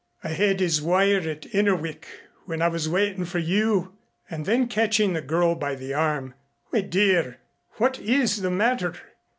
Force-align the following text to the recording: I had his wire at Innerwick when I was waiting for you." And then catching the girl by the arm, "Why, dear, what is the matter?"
I 0.23 0.29
had 0.29 0.59
his 0.61 0.81
wire 0.81 1.19
at 1.29 1.45
Innerwick 1.53 2.05
when 2.47 2.63
I 2.63 2.69
was 2.69 2.89
waiting 2.89 3.23
for 3.23 3.37
you." 3.37 3.97
And 4.31 4.47
then 4.47 4.67
catching 4.67 5.13
the 5.13 5.21
girl 5.21 5.53
by 5.53 5.75
the 5.75 5.93
arm, 5.93 6.33
"Why, 6.71 6.81
dear, 6.81 7.37
what 7.73 7.99
is 7.99 8.41
the 8.41 8.49
matter?" 8.49 8.95